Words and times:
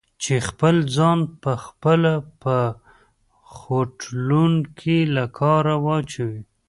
چې 0.23 0.33
خپل 0.47 0.75
ځان 0.95 1.19
په 1.43 1.51
خپله 1.65 2.11
په 2.41 2.55
خوټلون 3.55 4.53
کې 4.79 4.97
له 5.15 5.25
کاره 5.39 5.75
واچوي؟ 5.85 6.41